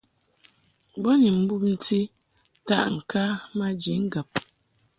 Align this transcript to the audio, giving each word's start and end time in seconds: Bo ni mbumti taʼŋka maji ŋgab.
Bo 1.01 1.11
ni 1.19 1.29
mbumti 1.39 1.99
taʼŋka 2.67 3.23
maji 3.57 3.93
ŋgab. 4.05 4.29